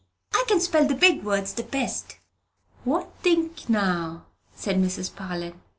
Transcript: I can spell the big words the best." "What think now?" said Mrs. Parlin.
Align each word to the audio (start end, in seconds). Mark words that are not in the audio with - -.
I 0.33 0.43
can 0.47 0.59
spell 0.59 0.87
the 0.87 0.95
big 0.95 1.21
words 1.23 1.53
the 1.53 1.61
best." 1.61 2.17
"What 2.85 3.11
think 3.21 3.69
now?" 3.69 4.23
said 4.55 4.77
Mrs. 4.77 5.13
Parlin. 5.15 5.53